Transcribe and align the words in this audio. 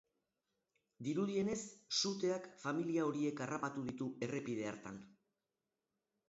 Dirudienez, 1.07 1.57
suteak 1.97 2.47
familia 2.63 3.05
horiek 3.11 3.45
harrapatu 3.47 3.85
ditu 3.91 4.09
errepide 4.29 4.67
hartan. 4.73 4.99